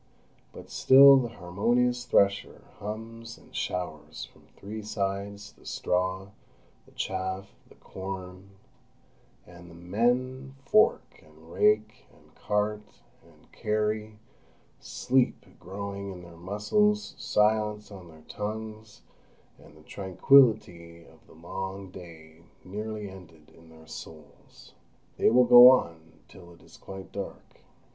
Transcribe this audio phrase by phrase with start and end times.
[0.51, 6.29] But still the harmonious thresher hums and showers from three sides the straw,
[6.87, 8.49] the chaff, the corn;
[9.45, 12.81] and the men fork, and rake, and cart,
[13.23, 14.17] and carry,
[14.79, 19.03] sleep growing in their muscles, silence on their tongues,
[19.59, 24.73] and the tranquillity of the long day nearly ended in their souls.
[25.17, 27.59] They will go on till it is quite dark.